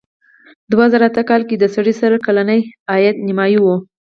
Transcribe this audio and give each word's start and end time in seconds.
دوه 0.71 0.85
زره 0.93 1.05
اته 1.09 1.23
کال 1.29 1.41
کې 1.49 1.55
د 1.59 1.65
سړي 1.75 1.93
سر 1.99 2.11
کلنی 2.25 2.59
عاید 2.91 3.15
نیمايي 3.27 3.59
و. 3.61 3.65